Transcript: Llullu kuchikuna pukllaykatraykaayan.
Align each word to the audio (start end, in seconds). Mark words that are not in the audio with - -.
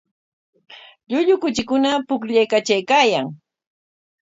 Llullu 1.11 1.35
kuchikuna 1.41 1.89
pukllaykatraykaayan. 2.07 3.27